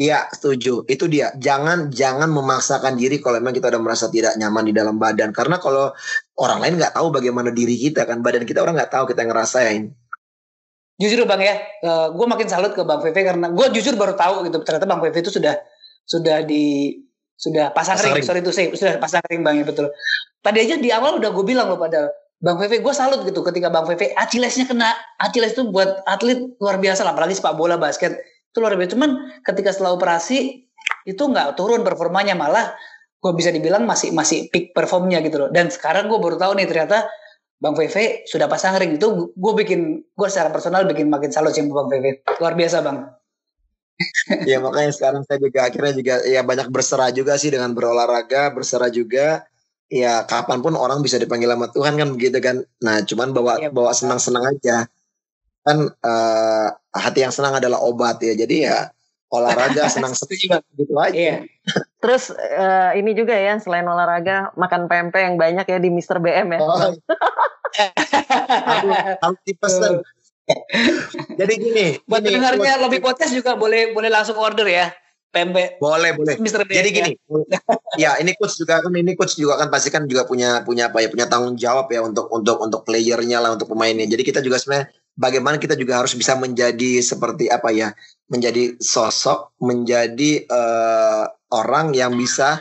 [0.01, 0.81] Iya, setuju.
[0.89, 1.29] Itu dia.
[1.37, 5.29] Jangan jangan memaksakan diri kalau memang kita udah merasa tidak nyaman di dalam badan.
[5.29, 5.93] Karena kalau
[6.41, 9.93] orang lain nggak tahu bagaimana diri kita kan, badan kita orang nggak tahu kita ngerasain.
[10.97, 14.45] Jujur Bang ya, uh, gue makin salut ke Bang Vv karena gue jujur baru tahu
[14.49, 15.57] gitu ternyata Bang Vv itu sudah
[16.05, 16.93] sudah di
[17.41, 18.25] sudah pasang, pasang ring, ring.
[18.29, 19.89] sorry itu saya sudah pasang ring bang ya betul.
[20.45, 23.69] Tadi aja di awal udah gue bilang loh pada Bang VV gue salut gitu ketika
[23.69, 24.89] Bang VV Achillesnya kena.
[25.21, 28.17] Achilles itu buat atlet luar biasa lah apalagi sepak bola basket.
[28.49, 28.97] Itu luar biasa.
[28.97, 30.65] Cuman ketika setelah operasi
[31.05, 32.73] itu nggak turun performanya malah
[33.21, 35.49] gue bisa dibilang masih masih peak performnya gitu loh.
[35.53, 37.05] Dan sekarang gue baru tahu nih ternyata
[37.61, 38.97] Bang VV sudah pasang ring.
[38.97, 43.20] Itu gue bikin gue secara personal bikin makin salut sih Bang VV luar biasa Bang
[44.49, 48.91] ya makanya sekarang saya juga akhirnya juga ya banyak berserah juga sih dengan berolahraga berserah
[48.91, 49.45] juga.
[49.91, 52.63] Ya kapan pun orang bisa dipanggil sama Tuhan kan begitu kan.
[52.79, 54.87] Nah cuman bawa ya, bawa senang-senang aja.
[55.67, 58.31] Kan uh, hati yang senang adalah obat ya.
[58.31, 58.87] Jadi ya
[59.31, 61.11] olahraga senang-senang gitu aja.
[61.11, 61.37] Iya.
[62.01, 66.55] terus uh, ini juga ya selain olahraga makan pempek yang banyak ya di Mister BM
[66.55, 66.59] ya.
[66.59, 66.95] Oh.
[69.21, 70.03] harus dipesan
[71.39, 74.91] Jadi gini, buat pendengarnya lebih podcast juga boleh boleh langsung order ya.
[75.31, 75.79] Pembe.
[75.79, 76.35] Boleh, boleh.
[76.43, 76.95] Mister Jadi ya.
[77.01, 77.11] gini.
[78.03, 80.99] ya, ini coach juga kan ini coach juga kan pasti kan juga punya punya apa
[80.99, 84.03] ya, punya tanggung jawab ya untuk untuk untuk playernya lah untuk pemainnya.
[84.03, 87.95] Jadi kita juga sebenarnya bagaimana kita juga harus bisa menjadi seperti apa ya?
[88.27, 92.59] Menjadi sosok, menjadi uh, orang yang bisa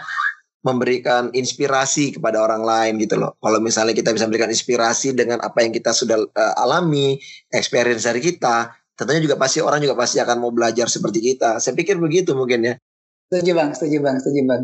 [0.61, 3.37] memberikan inspirasi kepada orang lain gitu loh.
[3.41, 7.17] Kalau misalnya kita bisa memberikan inspirasi dengan apa yang kita sudah uh, alami,
[7.49, 11.57] experience dari kita, tentunya juga pasti orang juga pasti akan mau belajar seperti kita.
[11.65, 12.75] Saya pikir begitu mungkin ya.
[13.33, 14.63] Setuju bang, setuju bang, setuju bang.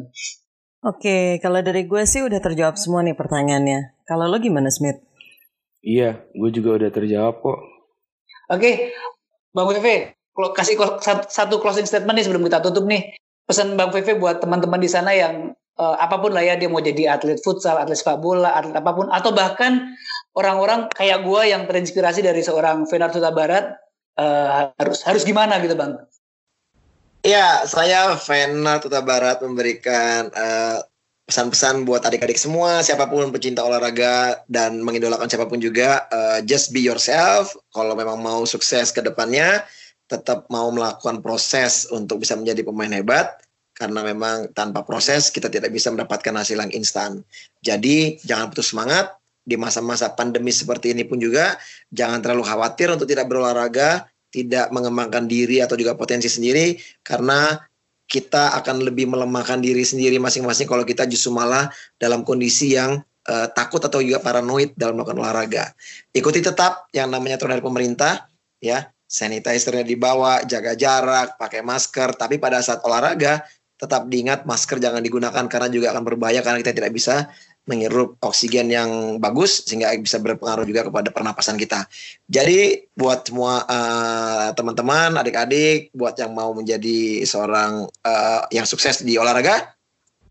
[0.84, 4.04] Oke, kalau dari gue sih udah terjawab semua nih pertanyaannya.
[4.04, 5.00] Kalau lo gimana Smith?
[5.80, 7.58] Iya, gue juga udah terjawab kok.
[8.52, 8.92] Oke,
[9.56, 10.20] Bang Fefe,
[10.52, 10.76] kasih
[11.32, 13.16] satu closing statement nih sebelum kita tutup nih.
[13.48, 16.82] Pesan Bang Fefe buat teman-teman di sana yang uh, apa pun lah ya dia mau
[16.82, 19.96] jadi atlet futsal, atlet sepak bola, atlet apa pun atau bahkan
[20.36, 23.76] orang-orang kayak gue yang terinspirasi dari seorang Fenar Suta Barat
[24.20, 25.96] uh, harus harus gimana gitu bang?
[27.24, 30.80] Ya saya Fenar Tuta Barat memberikan uh,
[31.26, 36.70] pesan-pesan buat adik-adik semua, siapa pun pecinta olahraga dan mengidolakan siapa pun juga, uh, just
[36.70, 37.50] be yourself.
[37.74, 39.66] Kalau memang mau sukses ke depannya,
[40.06, 43.42] tetap mau melakukan proses untuk bisa menjadi pemain hebat
[43.76, 47.20] karena memang tanpa proses kita tidak bisa mendapatkan hasil yang instan.
[47.60, 49.12] Jadi jangan putus semangat
[49.46, 51.60] di masa-masa pandemi seperti ini pun juga
[51.92, 57.60] jangan terlalu khawatir untuk tidak berolahraga, tidak mengembangkan diri atau juga potensi sendiri karena
[58.08, 61.68] kita akan lebih melemahkan diri sendiri masing-masing kalau kita justru malah
[62.00, 65.64] dalam kondisi yang uh, takut atau juga paranoid dalam melakukan olahraga.
[66.14, 68.30] Ikuti tetap yang namanya aturan dari pemerintah
[68.62, 72.14] ya sanitizernya dibawa, jaga jarak, pakai masker.
[72.18, 73.42] Tapi pada saat olahraga
[73.76, 77.28] tetap diingat masker jangan digunakan karena juga akan berbahaya karena kita tidak bisa
[77.66, 81.84] menghirup oksigen yang bagus sehingga bisa berpengaruh juga kepada pernapasan kita.
[82.30, 89.18] Jadi buat semua uh, teman-teman, adik-adik, buat yang mau menjadi seorang uh, yang sukses di
[89.18, 89.74] olahraga,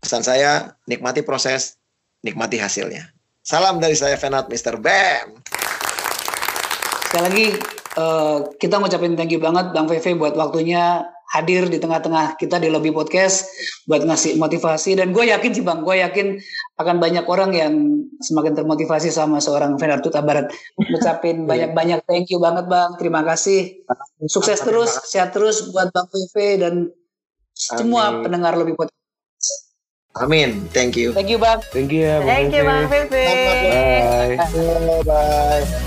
[0.00, 1.76] pesan saya nikmati proses,
[2.24, 3.12] nikmati hasilnya.
[3.44, 4.80] Salam dari saya Venat Mr.
[4.80, 5.36] Bam.
[7.06, 7.46] Sekali lagi
[8.00, 12.70] uh, kita ngucapin thank you banget Bang Veve buat waktunya hadir di tengah-tengah kita di
[12.70, 13.50] lobby podcast
[13.90, 16.26] buat ngasih motivasi dan gue yakin sih bang gue yakin
[16.78, 17.74] akan banyak orang yang
[18.22, 21.46] semakin termotivasi sama seorang Fenar Tuta Barat ucapin iya.
[21.46, 23.82] banyak-banyak thank you banget bang terima kasih
[24.30, 26.74] sukses terus sehat terus buat bang VV dan
[27.56, 28.94] semua pendengar lobby podcast
[30.16, 30.64] Amin.
[30.72, 31.12] Thank you.
[31.12, 31.60] Thank you, Bang.
[31.76, 33.12] Thank you ya, Bang Thank you, Bang VV.
[33.12, 34.36] Bye.
[34.40, 35.04] Bye.
[35.04, 35.85] Bye.